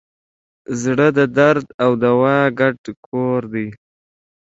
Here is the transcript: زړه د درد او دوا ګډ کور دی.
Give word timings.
زړه 0.81 1.07
د 1.17 1.19
درد 1.37 1.65
او 1.83 1.91
دوا 2.03 2.37
ګډ 2.59 2.79
کور 3.07 3.41
دی. 3.53 3.67